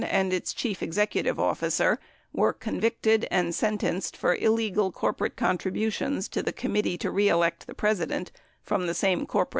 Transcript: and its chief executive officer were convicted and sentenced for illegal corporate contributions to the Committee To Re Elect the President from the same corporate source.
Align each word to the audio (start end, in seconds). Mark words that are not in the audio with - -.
and 0.09 0.33
its 0.33 0.51
chief 0.51 0.81
executive 0.81 1.39
officer 1.39 1.99
were 2.33 2.53
convicted 2.53 3.27
and 3.29 3.53
sentenced 3.53 4.17
for 4.17 4.33
illegal 4.33 4.91
corporate 4.91 5.35
contributions 5.35 6.27
to 6.27 6.41
the 6.41 6.51
Committee 6.51 6.97
To 6.97 7.11
Re 7.11 7.29
Elect 7.29 7.67
the 7.67 7.75
President 7.75 8.31
from 8.63 8.87
the 8.87 8.95
same 8.95 9.27
corporate 9.27 9.49
source. 9.49 9.49